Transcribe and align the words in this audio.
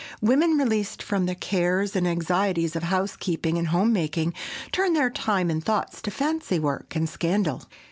Women, 0.19 0.57
released 0.57 1.03
from 1.03 1.27
the 1.27 1.35
cares 1.35 1.95
and 1.95 2.07
anxieties 2.07 2.75
of 2.75 2.81
housekeeping 2.81 3.59
and 3.59 3.67
home 3.67 3.93
making, 3.93 4.33
turn 4.71 4.93
their 4.93 5.11
time 5.11 5.51
and 5.51 5.63
thoughts 5.63 6.01
to 6.01 6.09
fancy 6.09 6.57
work 6.57 6.95
and 6.95 7.07
scandal. 7.07 7.61